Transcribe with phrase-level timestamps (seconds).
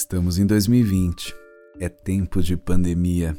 [0.00, 1.36] Estamos em 2020.
[1.78, 3.36] É tempo de pandemia.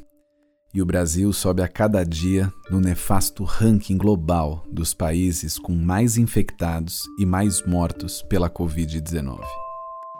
[0.71, 6.17] E o Brasil sobe a cada dia no nefasto ranking global dos países com mais
[6.17, 9.39] infectados e mais mortos pela Covid-19.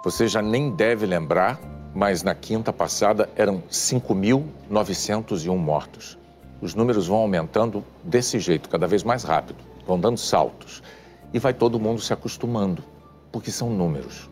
[0.03, 1.61] Você já nem deve lembrar,
[1.93, 6.17] mas na quinta passada eram 5.901 mortos.
[6.59, 10.81] Os números vão aumentando desse jeito, cada vez mais rápido, vão dando saltos.
[11.31, 12.83] E vai todo mundo se acostumando,
[13.31, 14.30] porque são números.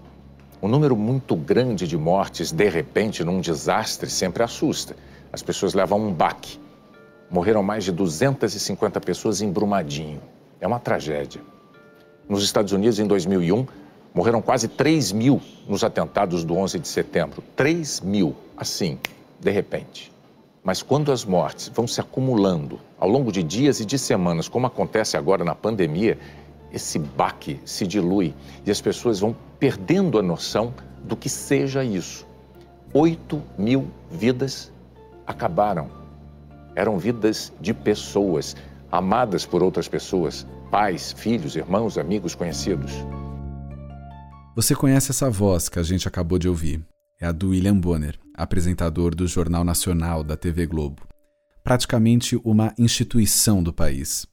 [0.62, 4.94] Um número muito grande de mortes, de repente, num desastre, sempre assusta.
[5.32, 6.60] As pessoas levam um baque.
[7.32, 10.22] Morreram mais de 250 pessoas em Brumadinho.
[10.60, 11.42] É uma tragédia.
[12.28, 13.66] Nos Estados Unidos, em 2001,
[14.14, 17.42] morreram quase 3 mil nos atentados do 11 de setembro.
[17.56, 19.00] 3 mil, assim,
[19.40, 20.12] de repente.
[20.62, 24.68] Mas quando as mortes vão se acumulando ao longo de dias e de semanas, como
[24.68, 26.18] acontece agora na pandemia,
[26.72, 28.34] esse baque se dilui
[28.66, 30.74] e as pessoas vão perdendo a noção
[31.04, 32.28] do que seja isso.
[32.94, 34.72] Oito mil vidas
[35.26, 35.90] acabaram.
[36.76, 38.56] Eram vidas de pessoas,
[38.92, 42.92] amadas por outras pessoas, pais, filhos, irmãos, amigos, conhecidos.
[44.56, 46.84] Você conhece essa voz que a gente acabou de ouvir?
[47.20, 51.08] É a do William Bonner, apresentador do Jornal Nacional da TV Globo.
[51.64, 54.26] Praticamente uma instituição do país.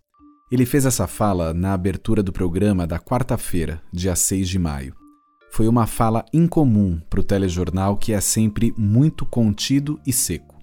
[0.48, 4.94] Ele fez essa fala na abertura do programa da quarta-feira, dia 6 de maio.
[5.50, 10.54] Foi uma fala incomum para o telejornal que é sempre muito contido e seco.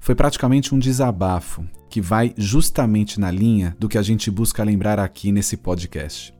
[0.00, 4.98] Foi praticamente um desabafo que vai justamente na linha do que a gente busca lembrar
[4.98, 6.34] aqui nesse podcast.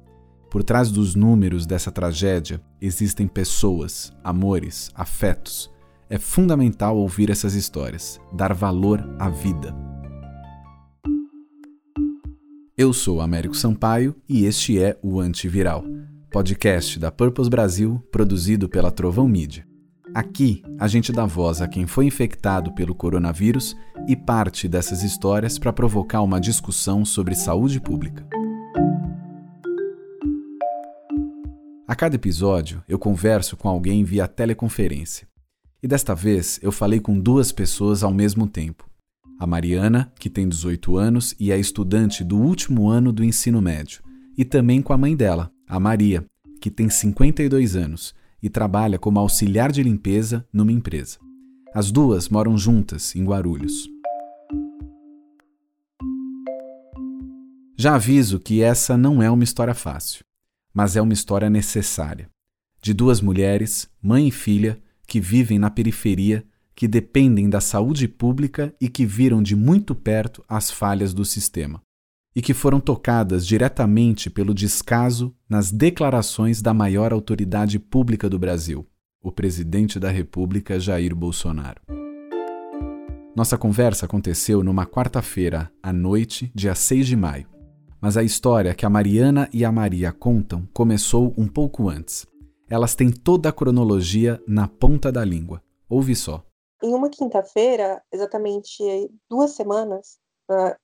[0.51, 5.70] Por trás dos números dessa tragédia existem pessoas, amores, afetos.
[6.09, 9.75] É fundamental ouvir essas histórias, dar valor à vida.
[12.77, 15.84] Eu sou Américo Sampaio e este é o Antiviral,
[16.31, 19.67] podcast da Purpose Brasil, produzido pela Trovão Mídia.
[20.14, 23.77] Aqui, a gente dá voz a quem foi infectado pelo coronavírus
[24.08, 28.27] e parte dessas histórias para provocar uma discussão sobre saúde pública.
[31.86, 35.29] A cada episódio, eu converso com alguém via teleconferência.
[35.83, 38.91] E desta vez, eu falei com duas pessoas ao mesmo tempo
[39.42, 44.01] a Mariana, que tem 18 anos e é estudante do último ano do ensino médio,
[44.39, 46.25] e também com a mãe dela, a Maria,
[46.61, 51.19] que tem 52 anos e trabalha como auxiliar de limpeza numa empresa.
[51.75, 53.89] As duas moram juntas em Guarulhos.
[57.77, 60.25] Já aviso que essa não é uma história fácil,
[60.73, 62.31] mas é uma história necessária.
[62.81, 68.74] De duas mulheres, mãe e filha, que vivem na periferia que dependem da saúde pública
[68.80, 71.83] e que viram de muito perto as falhas do sistema,
[72.34, 78.86] e que foram tocadas diretamente pelo descaso nas declarações da maior autoridade pública do Brasil,
[79.22, 81.80] o presidente da República Jair Bolsonaro.
[83.34, 87.46] Nossa conversa aconteceu numa quarta-feira, à noite, dia 6 de maio.
[87.98, 92.27] Mas a história que a Mariana e a Maria contam começou um pouco antes.
[92.68, 95.62] Elas têm toda a cronologia na ponta da língua.
[95.89, 96.44] Ouve só.
[96.83, 98.83] Em uma quinta-feira, exatamente
[99.31, 100.77] duas semanas, na,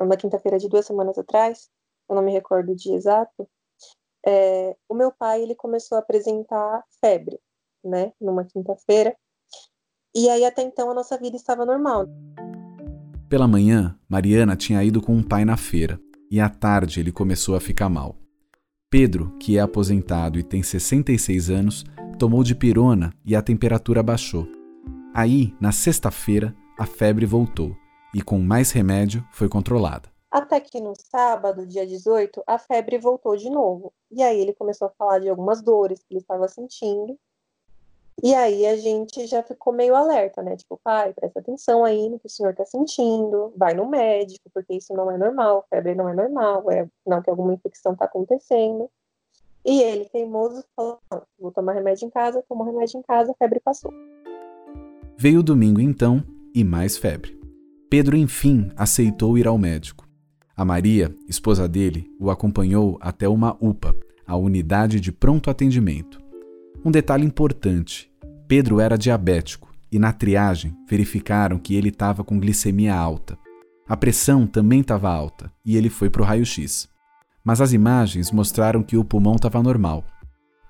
[0.00, 1.68] na, quinta-feira de duas semanas atrás,
[2.08, 3.46] eu não me recordo o dia exato,
[4.26, 7.38] é, o meu pai ele começou a apresentar febre,
[7.84, 9.14] né, numa quinta-feira,
[10.14, 12.06] e aí até então a nossa vida estava normal.
[13.28, 17.54] Pela manhã, Mariana tinha ido com o pai na feira, e à tarde ele começou
[17.56, 18.16] a ficar mal.
[18.90, 21.84] Pedro, que é aposentado e tem 66 anos,
[22.18, 24.61] tomou de pirona e a temperatura baixou.
[25.14, 27.76] Aí, na sexta-feira, a febre voltou
[28.14, 30.08] e, com mais remédio, foi controlada.
[30.30, 33.92] Até que no sábado, dia 18, a febre voltou de novo.
[34.10, 37.18] E aí ele começou a falar de algumas dores que ele estava sentindo.
[38.22, 40.56] E aí a gente já ficou meio alerta, né?
[40.56, 44.74] Tipo, pai, presta atenção aí no que o senhor está sentindo, vai no médico, porque
[44.74, 48.90] isso não é normal, febre não é normal, é não que alguma infecção está acontecendo.
[49.62, 50.98] E ele, teimoso, falou:
[51.38, 53.92] vou tomar remédio em casa, tomou remédio em casa, a febre passou.
[55.18, 56.22] Veio o domingo então
[56.54, 57.38] e mais febre.
[57.88, 60.08] Pedro, enfim, aceitou ir ao médico.
[60.56, 63.94] A Maria, esposa dele, o acompanhou até uma UPA,
[64.26, 66.20] a unidade de pronto atendimento.
[66.84, 68.10] Um detalhe importante:
[68.48, 73.38] Pedro era diabético e na triagem verificaram que ele estava com glicemia alta.
[73.86, 76.88] A pressão também estava alta e ele foi para o raio-x.
[77.44, 80.04] Mas as imagens mostraram que o pulmão estava normal.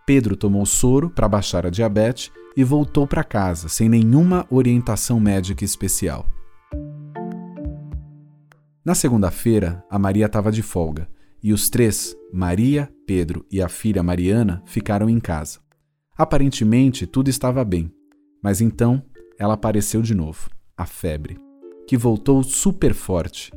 [0.04, 5.64] Pedro tomou soro para baixar a diabetes e voltou para casa sem nenhuma orientação médica
[5.64, 6.26] especial.
[8.84, 11.08] Na segunda-feira, a Maria estava de folga
[11.42, 15.60] e os três, Maria, Pedro e a filha Mariana, ficaram em casa.
[16.16, 17.92] Aparentemente tudo estava bem,
[18.42, 19.02] mas então
[19.38, 21.38] ela apareceu de novo, a febre,
[21.86, 23.50] que voltou super forte.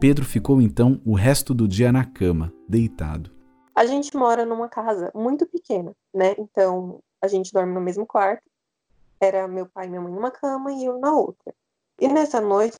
[0.00, 3.30] Pedro ficou então o resto do dia na cama, deitado.
[3.74, 6.34] A gente mora numa casa muito pequena, né?
[6.38, 8.42] Então a gente dorme no mesmo quarto.
[9.20, 11.54] Era meu pai e minha mãe numa cama e eu na outra.
[12.00, 12.78] E nessa noite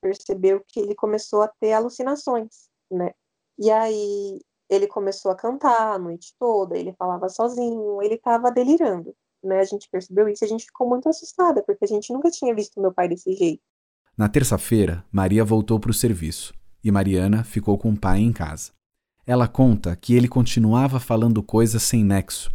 [0.00, 3.12] percebeu que ele começou a ter alucinações, né?
[3.58, 9.14] E aí ele começou a cantar a noite toda, ele falava sozinho, ele estava delirando,
[9.42, 9.60] né?
[9.60, 12.54] A gente percebeu isso e a gente ficou muito assustada, porque a gente nunca tinha
[12.54, 13.62] visto meu pai desse jeito.
[14.16, 16.52] Na terça-feira, Maria voltou para o serviço
[16.82, 18.72] e Mariana ficou com o pai em casa.
[19.26, 22.50] Ela conta que ele continuava falando coisas sem nexo.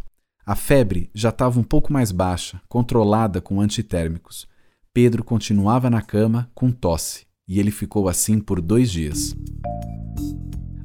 [0.46, 4.46] A febre já estava um pouco mais baixa, controlada com antitérmicos.
[4.92, 9.34] Pedro continuava na cama com tosse e ele ficou assim por dois dias.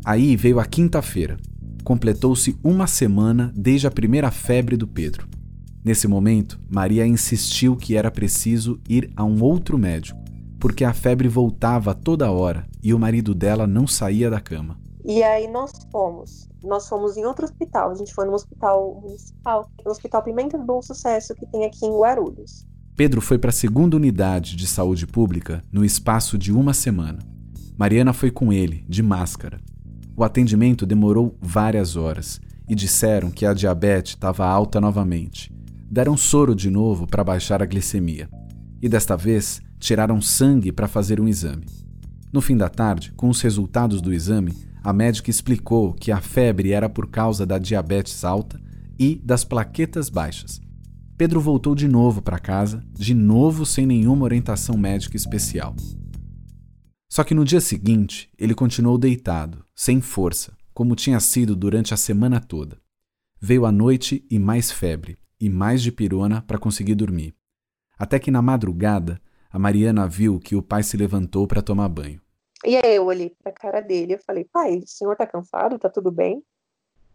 [0.05, 1.35] Aí veio a quinta-feira.
[1.83, 5.27] Completou-se uma semana desde a primeira febre do Pedro.
[5.83, 10.17] Nesse momento, Maria insistiu que era preciso ir a um outro médico,
[10.57, 14.79] porque a febre voltava toda hora e o marido dela não saía da cama.
[15.05, 16.49] E aí nós fomos.
[16.63, 17.91] Nós fomos em outro hospital.
[17.91, 21.85] A gente foi no hospital municipal, no Hospital Pimenta do Bom Sucesso, que tem aqui
[21.85, 22.67] em Guarulhos.
[22.95, 27.19] Pedro foi para a segunda unidade de saúde pública no espaço de uma semana.
[27.77, 29.61] Mariana foi com ele, de máscara.
[30.17, 35.49] O atendimento demorou várias horas e disseram que a diabetes estava alta novamente.
[35.89, 38.29] Deram soro de novo para baixar a glicemia.
[38.81, 41.65] E desta vez tiraram sangue para fazer um exame.
[42.33, 44.53] No fim da tarde, com os resultados do exame,
[44.83, 48.59] a médica explicou que a febre era por causa da diabetes alta
[48.97, 50.61] e das plaquetas baixas.
[51.17, 55.75] Pedro voltou de novo para casa, de novo sem nenhuma orientação médica especial.
[57.09, 61.97] Só que no dia seguinte, ele continuou deitado, sem força, como tinha sido durante a
[61.97, 62.77] semana toda.
[63.41, 67.33] Veio a noite e mais febre, e mais de pirona para conseguir dormir.
[67.97, 69.19] Até que na madrugada,
[69.51, 72.21] a Mariana viu que o pai se levantou para tomar banho.
[72.65, 75.79] E aí eu olhei para a cara dele e falei: "Pai, o senhor tá cansado?
[75.79, 76.43] Tá tudo bem?"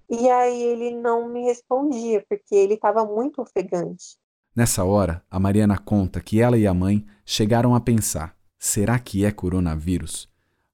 [0.09, 4.17] E aí ele não me respondia, porque ele estava muito ofegante.
[4.55, 9.25] Nessa hora, a Mariana conta que ela e a mãe chegaram a pensar: será que
[9.25, 10.29] é coronavírus?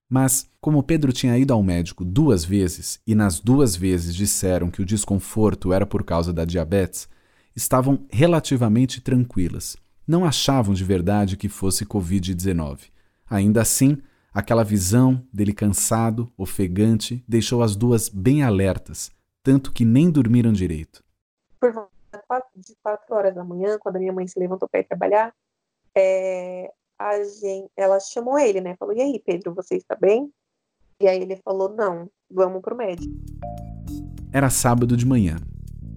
[0.09, 4.83] Mas, como Pedro tinha ido ao médico duas vezes e nas duas vezes disseram que
[4.83, 7.09] o desconforto era por causa da diabetes,
[7.55, 9.77] estavam relativamente tranquilas.
[10.07, 12.91] Não achavam de verdade que fosse Covid-19.
[13.31, 13.99] Ainda assim,
[14.33, 19.11] aquela visão dele cansado, ofegante, deixou as duas bem alertas,
[19.43, 21.03] tanto que nem dormiram direito.
[21.59, 24.85] Por volta de quatro horas da manhã, quando a minha mãe se levantou para ir
[24.85, 25.35] trabalhar,
[25.97, 28.77] é, a gente, ela chamou ele, né?
[28.79, 30.31] Falou: E aí, Pedro, você está bem?
[31.01, 33.13] E aí ele falou: Não, vamos pro médico.
[34.33, 35.37] Era sábado de manhã.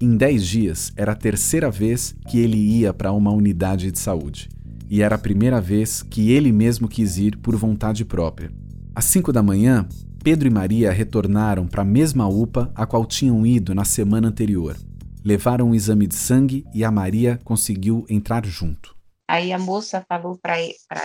[0.01, 4.49] Em dez dias, era a terceira vez que ele ia para uma unidade de saúde.
[4.89, 8.51] E era a primeira vez que ele mesmo quis ir por vontade própria.
[8.95, 9.87] Às cinco da manhã,
[10.23, 14.77] Pedro e Maria retornaram para a mesma UPA a qual tinham ido na semana anterior.
[15.23, 18.95] Levaram um exame de sangue e a Maria conseguiu entrar junto.
[19.27, 20.59] Aí a moça falou para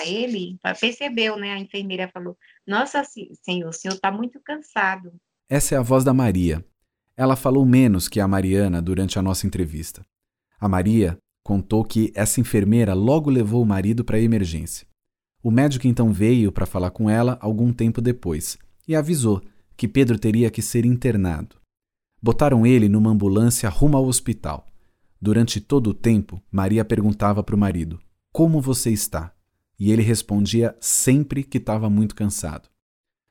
[0.05, 1.53] ele, percebeu, né?
[1.53, 2.37] A enfermeira falou:
[2.67, 5.13] Nossa, senhor, o senhor está muito cansado.
[5.49, 6.65] Essa é a voz da Maria.
[7.17, 10.05] Ela falou menos que a Mariana durante a nossa entrevista.
[10.61, 11.19] A Maria
[11.49, 14.87] contou que essa enfermeira logo levou o marido para a emergência.
[15.43, 19.41] O médico então veio para falar com ela algum tempo depois e avisou
[19.75, 21.57] que Pedro teria que ser internado.
[22.21, 24.67] Botaram ele numa ambulância rumo ao hospital.
[25.19, 27.99] Durante todo o tempo, Maria perguntava para o marido:
[28.31, 29.33] como você está?
[29.81, 32.69] E ele respondia sempre que estava muito cansado.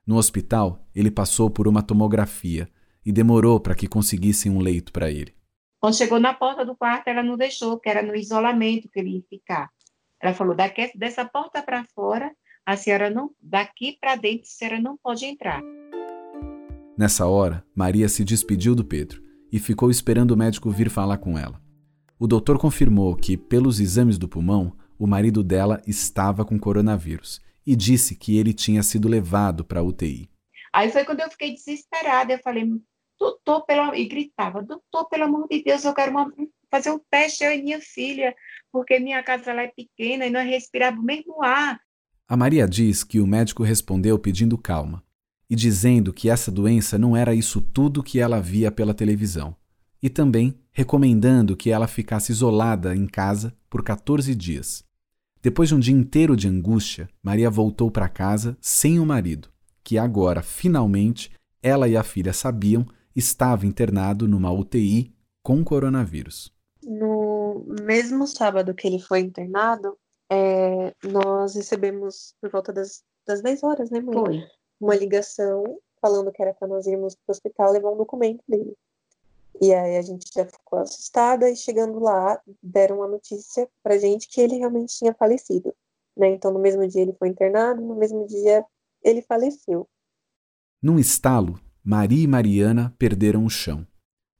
[0.07, 2.67] No hospital, ele passou por uma tomografia
[3.05, 5.37] e demorou para que conseguissem um leito para ele.
[5.79, 9.17] Quando chegou na porta do quarto, ela não deixou, que era no isolamento que ele
[9.17, 9.69] ia ficar.
[10.19, 12.31] Ela falou: daqui, dessa porta para fora,
[12.65, 15.61] a senhora não, daqui para dentro, a senhora não pode entrar.
[16.97, 21.37] Nessa hora, Maria se despediu do Pedro e ficou esperando o médico vir falar com
[21.37, 21.61] ela.
[22.19, 27.75] O doutor confirmou que, pelos exames do pulmão, o marido dela estava com coronavírus e
[27.75, 30.27] disse que ele tinha sido levado para a UTI.
[30.73, 32.33] Aí foi quando eu fiquei desesperada.
[32.33, 32.65] Eu falei,
[33.19, 33.93] doutor, pelo...
[33.95, 36.31] e gritava, doutor, pelo amor de Deus, eu quero uma...
[36.69, 38.35] fazer um teste, eu e minha filha,
[38.71, 41.79] porque minha casa lá é pequena e nós respiramos o mesmo ar.
[42.27, 45.03] A Maria diz que o médico respondeu pedindo calma
[45.49, 49.55] e dizendo que essa doença não era isso tudo que ela via pela televisão,
[50.01, 54.83] e também recomendando que ela ficasse isolada em casa por 14 dias.
[55.41, 59.49] Depois de um dia inteiro de angústia, Maria voltou para casa sem o marido,
[59.83, 61.31] que agora, finalmente,
[61.61, 62.85] ela e a filha sabiam
[63.17, 66.53] estava internado numa UTI com coronavírus.
[66.83, 69.97] No mesmo sábado que ele foi internado,
[70.29, 74.13] é, nós recebemos por volta das, das 10 horas, né, mãe?
[74.13, 74.43] Foi.
[74.79, 78.77] Uma ligação falando que era para nós irmos para o hospital levar um documento dele.
[79.59, 84.27] E aí a gente já ficou assustada e chegando lá deram a notícia pra gente
[84.29, 85.73] que ele realmente tinha falecido,
[86.15, 86.27] né?
[86.29, 88.63] Então no mesmo dia ele foi internado, no mesmo dia
[89.01, 89.89] ele faleceu.
[90.79, 93.87] Num estalo, Maria e Mariana perderam o chão.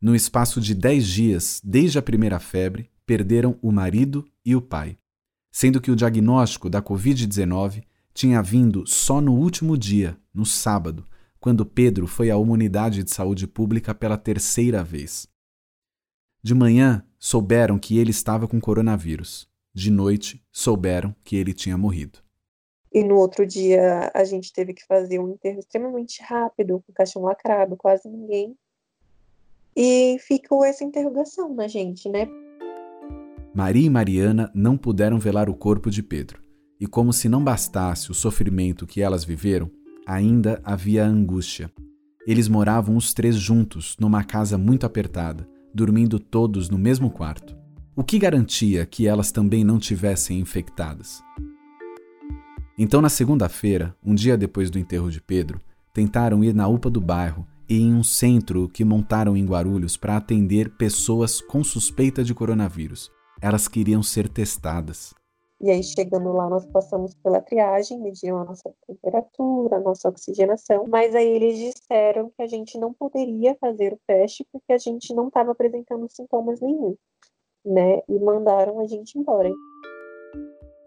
[0.01, 4.97] No espaço de dez dias, desde a primeira febre, perderam o marido e o pai,
[5.49, 11.05] sendo que o diagnóstico da Covid-19 tinha vindo só no último dia, no sábado,
[11.39, 15.25] quando Pedro foi uma unidade de saúde pública pela terceira vez.
[16.43, 19.47] De manhã, souberam que ele estava com coronavírus.
[19.73, 22.19] De noite, souberam que ele tinha morrido.
[22.97, 26.95] E no outro dia a gente teve que fazer um enterro extremamente rápido, com o
[26.95, 28.57] caixão lacrado, quase ninguém
[29.79, 32.27] e ficou essa interrogação na gente, né?
[33.53, 36.41] Maria e Mariana não puderam velar o corpo de Pedro.
[36.79, 39.69] E como se não bastasse o sofrimento que elas viveram,
[40.07, 41.71] ainda havia a angústia.
[42.25, 47.55] Eles moravam os três juntos, numa casa muito apertada, dormindo todos no mesmo quarto.
[47.95, 51.21] O que garantia que elas também não tivessem infectadas?
[52.79, 55.60] Então, na segunda-feira, um dia depois do enterro de Pedro,
[55.91, 60.15] tentaram ir na UPA do bairro e em um centro que montaram em Guarulhos para
[60.15, 63.12] atender pessoas com suspeita de coronavírus.
[63.41, 65.15] Elas queriam ser testadas.
[65.60, 70.86] E aí, chegando lá, nós passamos pela triagem, mediram a nossa temperatura, a nossa oxigenação,
[70.88, 75.15] mas aí eles disseram que a gente não poderia fazer o teste porque a gente
[75.15, 76.96] não estava apresentando sintomas nenhum,
[77.65, 78.03] né?
[78.07, 79.51] E mandaram a gente embora.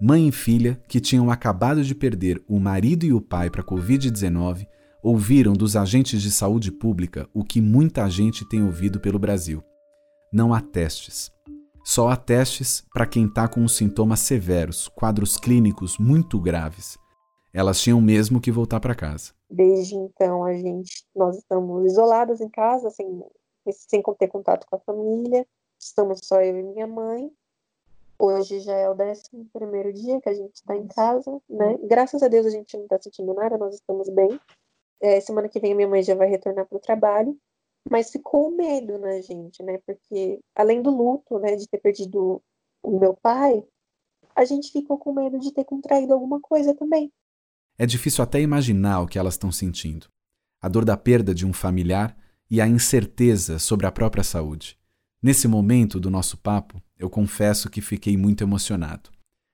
[0.03, 3.65] Mãe e filha, que tinham acabado de perder o marido e o pai para a
[3.65, 4.67] Covid-19,
[5.03, 9.63] ouviram dos agentes de saúde pública o que muita gente tem ouvido pelo Brasil.
[10.33, 11.31] Não há testes.
[11.85, 16.97] Só há testes para quem está com sintomas severos, quadros clínicos muito graves.
[17.53, 19.33] Elas tinham mesmo que voltar para casa.
[19.51, 23.07] Desde então, a gente, nós estamos isoladas em casa, sem,
[23.71, 25.47] sem ter contato com a família.
[25.79, 27.31] Estamos só eu e minha mãe.
[28.21, 31.79] Hoje já é o 11 primeiro dia que a gente está em casa, né?
[31.85, 34.39] Graças a Deus a gente não está sentindo nada, nós estamos bem.
[35.01, 37.35] É, semana que vem a minha mãe já vai retornar para o trabalho,
[37.91, 39.79] mas ficou medo na gente, né?
[39.87, 42.43] Porque além do luto, né, de ter perdido
[42.83, 43.65] o meu pai,
[44.37, 47.11] a gente ficou com medo de ter contraído alguma coisa também.
[47.79, 50.09] É difícil até imaginar o que elas estão sentindo.
[50.61, 52.15] A dor da perda de um familiar
[52.51, 54.80] e a incerteza sobre a própria saúde.
[55.23, 59.11] Nesse momento do nosso papo, eu confesso que fiquei muito emocionado.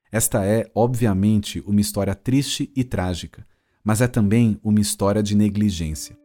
[0.09, 3.45] Esta é, obviamente, uma história triste e trágica,
[3.83, 6.17] mas é também uma história de negligência.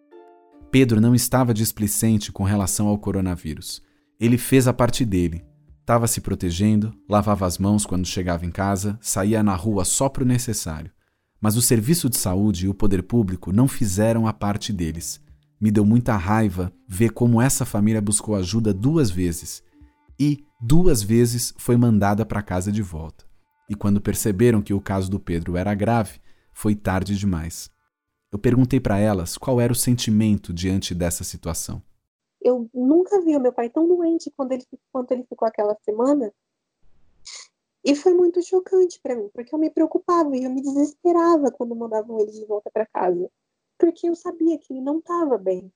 [0.70, 3.82] Pedro não estava displicente com relação ao coronavírus.
[4.20, 5.44] Ele fez a parte dele.
[5.80, 10.22] Estava se protegendo, lavava as mãos quando chegava em casa, saía na rua só para
[10.22, 10.92] o necessário.
[11.40, 15.20] Mas o serviço de saúde e o poder público não fizeram a parte deles.
[15.62, 19.62] Me deu muita raiva ver como essa família buscou ajuda duas vezes
[20.19, 23.25] e duas vezes foi mandada para casa de volta.
[23.71, 26.21] E quando perceberam que o caso do Pedro era grave,
[26.52, 27.71] foi tarde demais.
[28.33, 31.81] Eu perguntei para elas qual era o sentimento diante dessa situação.
[32.40, 36.33] Eu nunca vi o meu pai tão doente quando ele, quanto ele ficou aquela semana.
[37.85, 41.76] E foi muito chocante para mim, porque eu me preocupava e eu me desesperava quando
[41.76, 43.31] mandavam ele de volta para casa,
[43.82, 45.68] porque eu sabia que ele não estava bem.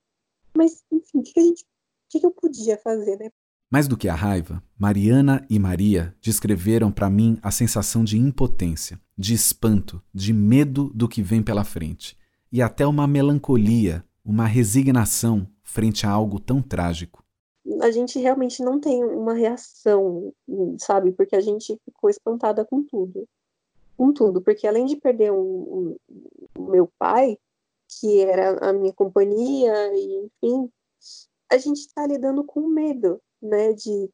[0.57, 3.31] Mas, enfim, o que, a gente, o que eu podia fazer, né?
[3.69, 9.01] Mais do que a raiva, Mariana e Maria descreveram para mim a sensação de impotência,
[9.19, 12.17] de espanto, de medo do que vem pela frente
[12.53, 17.25] e até uma melancolia, uma resignação frente a algo tão trágico.
[17.83, 20.33] A gente realmente não tem uma reação,
[20.79, 21.11] sabe?
[21.11, 23.29] Porque a gente ficou espantada com tudo.
[23.97, 24.41] Com tudo.
[24.41, 25.97] Porque além de perder o
[26.57, 27.37] meu pai,
[27.89, 30.71] que era a minha companhia, e enfim,
[31.51, 34.11] a gente está lidando com medo né, de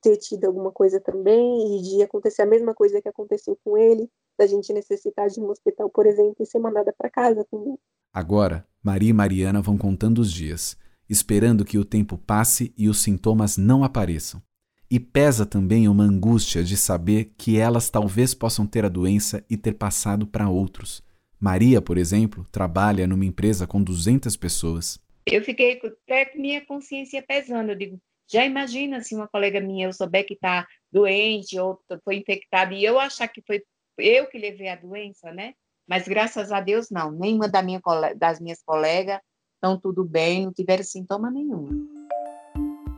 [0.00, 4.08] ter tido alguma coisa também e de acontecer a mesma coisa que aconteceu com ele,
[4.38, 7.76] da gente necessitar de um hospital, por exemplo, e ser mandada para casa também.
[8.12, 10.76] Agora, Maria e Mariana vão contando os dias,
[11.08, 14.40] esperando que o tempo passe e os sintomas não apareçam.
[14.90, 19.56] E pesa também uma angústia de saber que elas talvez possam ter a doença e
[19.56, 21.02] ter passado para outros.
[21.40, 24.98] Maria, por exemplo, trabalha numa empresa com 200 pessoas.
[25.24, 27.70] Eu fiquei até com minha consciência pesando.
[27.70, 32.16] Eu digo, já imagina se uma colega minha eu souber que está doente ou foi
[32.16, 33.62] infectada e eu achar que foi
[33.98, 35.54] eu que levei a doença, né?
[35.88, 37.80] Mas graças a Deus não, nenhuma da minha,
[38.16, 39.20] das minhas colegas
[39.54, 41.68] estão tudo bem, não tiveram sintoma nenhum.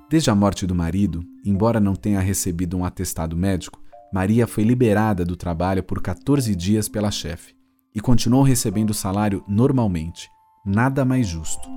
[0.08, 3.80] Desde a morte do marido, embora não tenha recebido um atestado médico,
[4.12, 7.59] Maria foi liberada do trabalho por 14 dias pela chefe
[7.94, 10.30] e continuou recebendo o salário normalmente.
[10.64, 11.68] Nada mais justo.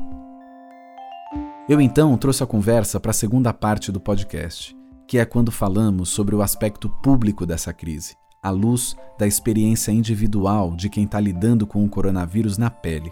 [1.67, 4.75] Eu então trouxe a conversa para a segunda parte do podcast,
[5.08, 10.75] que é quando falamos sobre o aspecto público dessa crise, à luz da experiência individual
[10.75, 13.12] de quem está lidando com o coronavírus na pele.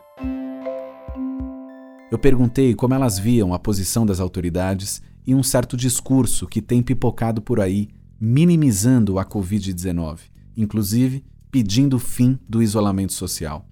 [2.12, 6.84] Eu perguntei como elas viam a posição das autoridades e um certo discurso que tem
[6.84, 7.88] pipocado por aí,
[8.20, 10.20] minimizando a Covid-19,
[10.58, 13.65] inclusive pedindo o fim do isolamento social.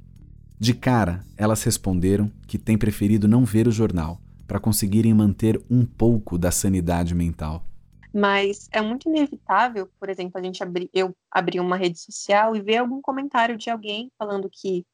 [0.59, 5.85] De cara, elas responderam que têm preferido não ver o jornal para conseguirem manter um
[5.85, 7.65] pouco da sanidade mental.
[8.13, 12.61] Mas é muito inevitável, por exemplo, a gente abri, eu abrir uma rede social e
[12.61, 14.85] ver algum comentário de alguém falando que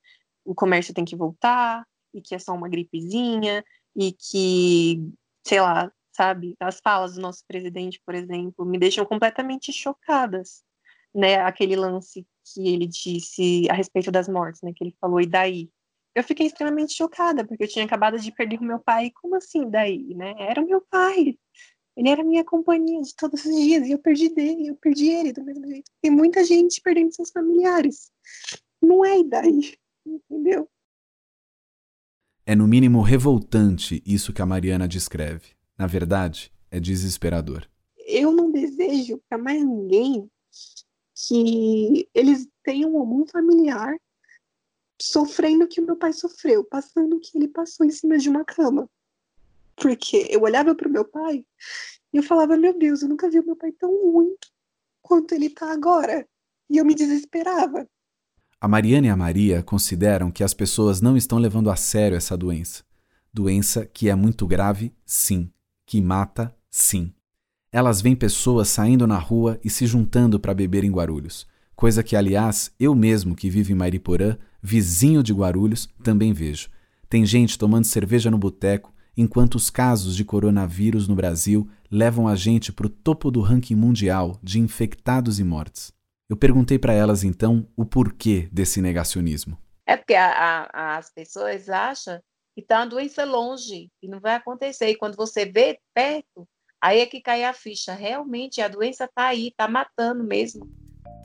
[0.43, 3.63] o comércio tem que voltar e que é só uma gripezinha
[3.95, 5.01] e que,
[5.47, 10.61] sei lá, sabe, as falas do nosso presidente, por exemplo, me deixam completamente chocadas,
[11.13, 11.37] né?
[11.37, 14.71] Aquele lance que ele disse a respeito das mortes, né?
[14.75, 15.69] Que ele falou e daí
[16.15, 19.11] eu fiquei extremamente chocada, porque eu tinha acabado de perder o meu pai.
[19.21, 20.33] Como assim daí, né?
[20.39, 21.37] Era o meu pai.
[21.97, 25.33] Ele era minha companhia de todos os dias e eu perdi dele, eu perdi ele
[25.33, 25.89] do mesmo jeito.
[26.01, 28.11] Tem muita gente perdendo seus familiares.
[28.81, 29.75] Não é daí,
[30.05, 30.69] entendeu?
[32.45, 35.55] É no mínimo revoltante isso que a Mariana descreve.
[35.77, 37.67] Na verdade, é desesperador.
[38.07, 40.29] Eu não desejo para mais ninguém
[41.15, 43.95] que eles tenham algum familiar
[45.01, 48.43] sofrendo o que meu pai sofreu, passando o que ele passou em cima de uma
[48.43, 48.89] cama.
[49.75, 51.45] Porque eu olhava para o meu pai
[52.13, 54.35] e eu falava: Meu Deus, eu nunca vi o meu pai tão ruim
[55.01, 56.27] quanto ele está agora.
[56.69, 57.87] E eu me desesperava.
[58.59, 62.37] A Mariana e a Maria consideram que as pessoas não estão levando a sério essa
[62.37, 62.83] doença.
[63.31, 65.51] Doença que é muito grave, sim.
[65.85, 67.13] Que mata, sim.
[67.75, 71.45] Elas veem pessoas saindo na rua e se juntando para beber em Guarulhos.
[71.75, 76.69] Coisa que, aliás, eu mesmo que vivo em Mariporã vizinho de Guarulhos, também vejo.
[77.09, 82.35] Tem gente tomando cerveja no boteco, enquanto os casos de coronavírus no Brasil levam a
[82.37, 85.91] gente para o topo do ranking mundial de infectados e mortes.
[86.29, 89.57] Eu perguntei para elas então o porquê desse negacionismo.
[89.85, 92.21] É porque a, a, as pessoas acham
[92.55, 94.87] que está uma doença longe e não vai acontecer.
[94.87, 96.47] E quando você vê perto,
[96.85, 97.93] aí é que cai a ficha.
[97.93, 100.69] Realmente a doença está aí, está matando mesmo.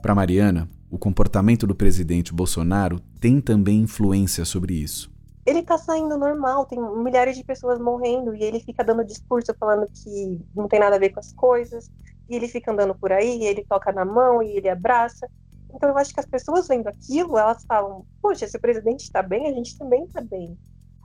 [0.01, 5.11] Para Mariana, o comportamento do presidente Bolsonaro tem também influência sobre isso.
[5.45, 9.87] Ele tá saindo normal, tem milhares de pessoas morrendo e ele fica dando discurso falando
[9.91, 11.91] que não tem nada a ver com as coisas,
[12.29, 15.27] e ele fica andando por aí, ele toca na mão e ele abraça.
[15.73, 19.21] Então eu acho que as pessoas vendo aquilo, elas falam: "Poxa, se o presidente está
[19.21, 20.57] bem, a gente também está bem".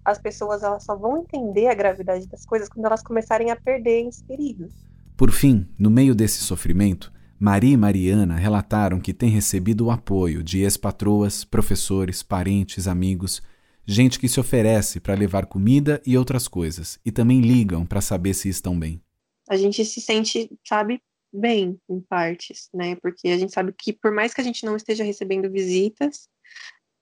[0.06, 4.02] As pessoas elas só vão entender a gravidade das coisas quando elas começarem a perder
[4.02, 4.72] entes queridos.
[5.16, 10.44] Por fim, no meio desse sofrimento, Maria e Mariana relataram que têm recebido o apoio
[10.44, 13.42] de ex-patroas, professores, parentes, amigos,
[13.84, 18.32] gente que se oferece para levar comida e outras coisas, e também ligam para saber
[18.34, 19.02] se estão bem.
[19.50, 22.94] A gente se sente, sabe, bem em partes, né?
[22.94, 26.28] Porque a gente sabe que por mais que a gente não esteja recebendo visitas,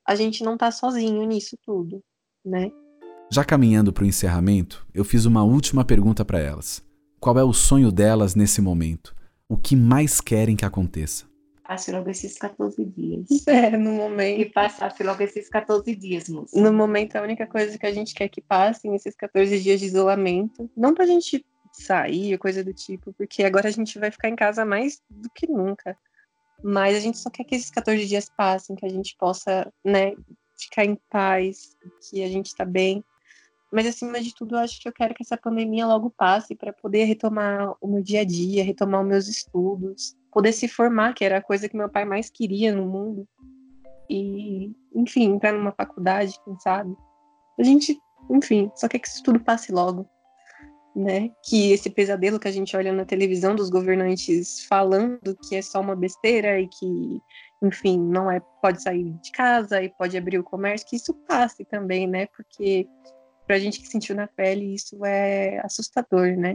[0.07, 2.03] a gente não está sozinho nisso tudo,
[2.43, 2.71] né?
[3.31, 6.83] Já caminhando para o encerramento, eu fiz uma última pergunta para elas.
[7.19, 9.15] Qual é o sonho delas nesse momento?
[9.49, 11.27] o que mais querem que aconteça?
[11.63, 13.27] Passe logo esses 14 dias.
[13.47, 14.41] É, no momento.
[14.41, 16.61] E passasse logo esses 14 dias, moça.
[16.61, 19.87] No momento, a única coisa que a gente quer que passem esses 14 dias de
[19.87, 20.71] isolamento.
[20.77, 24.65] Não pra gente sair, coisa do tipo, porque agora a gente vai ficar em casa
[24.65, 25.97] mais do que nunca.
[26.63, 30.15] Mas a gente só quer que esses 14 dias passem, que a gente possa, né,
[30.57, 31.77] ficar em paz,
[32.09, 33.03] que a gente tá bem.
[33.75, 36.73] Mas acima de tudo, eu acho que eu quero que essa pandemia logo passe para
[36.73, 41.25] poder retomar o meu dia a dia, retomar os meus estudos, poder se formar, que
[41.25, 43.27] era a coisa que meu pai mais queria no mundo.
[44.09, 46.95] E, enfim, entrar numa faculdade, quem sabe.
[47.59, 47.99] A gente,
[48.31, 50.09] enfim, só quer que isso tudo passe logo.
[50.95, 51.33] Né?
[51.45, 55.81] Que esse pesadelo que a gente olha na televisão dos governantes falando que é só
[55.81, 57.21] uma besteira e que,
[57.61, 61.65] enfim, não é pode sair de casa e pode abrir o comércio, que isso passe
[61.65, 62.27] também, né?
[62.27, 62.87] Porque
[63.47, 66.55] pra gente que sentiu na pele, isso é assustador, né?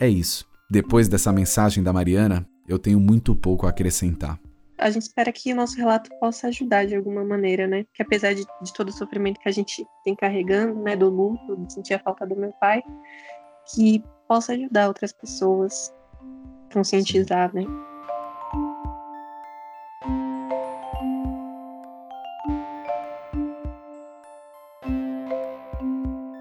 [0.00, 0.46] É isso.
[0.70, 4.38] Depois dessa mensagem da Mariana, eu tenho muito pouco a acrescentar.
[4.76, 7.84] A gente espera que o nosso relato possa ajudar de alguma maneira, né?
[7.92, 11.56] Que apesar de, de todo o sofrimento que a gente tem carregando, né, do luto,
[11.56, 12.82] de sentir a falta do meu pai,
[13.74, 15.92] que possa ajudar outras pessoas,
[16.72, 17.64] conscientizar, né?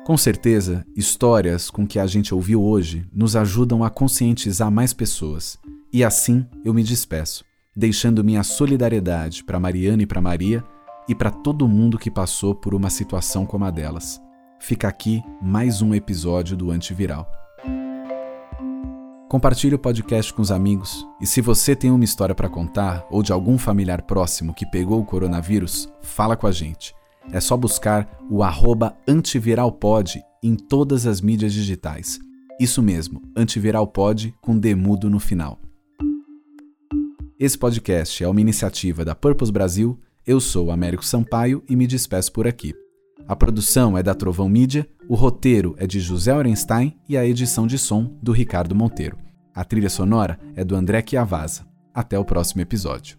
[0.08, 5.60] Com certeza, histórias com que a gente ouviu hoje nos ajudam a conscientizar mais pessoas.
[5.92, 7.44] E assim eu me despeço,
[7.76, 10.64] deixando minha solidariedade para Mariana e para Maria
[11.10, 14.18] e para todo mundo que passou por uma situação como a delas.
[14.62, 17.30] Fica aqui mais um episódio do Antiviral.
[19.28, 23.22] Compartilhe o podcast com os amigos e se você tem uma história para contar ou
[23.22, 26.97] de algum familiar próximo que pegou o coronavírus, fala com a gente.
[27.32, 28.40] É só buscar o
[29.08, 32.20] antiviralpod em todas as mídias digitais.
[32.60, 35.60] Isso mesmo, antiviralpod com demudo no final.
[37.40, 40.00] Esse podcast é uma iniciativa da Purpose Brasil.
[40.26, 42.74] Eu sou Américo Sampaio e me despeço por aqui.
[43.28, 47.68] A produção é da Trovão Mídia, o roteiro é de José Orenstein e a edição
[47.68, 49.18] de som do Ricardo Monteiro.
[49.54, 51.66] A trilha sonora é do André Chiavasa.
[51.94, 53.18] Até o próximo episódio.